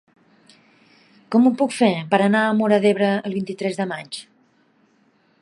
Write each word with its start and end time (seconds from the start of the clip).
Com 1.35 1.45
ho 1.45 1.51
puc 1.59 1.75
fer 1.81 1.91
per 2.15 2.21
anar 2.29 2.41
a 2.47 2.57
Móra 2.63 2.81
d'Ebre 2.87 3.11
el 3.21 3.37
vint-i-tres 3.41 3.79
de 3.83 3.89
maig? 3.93 4.23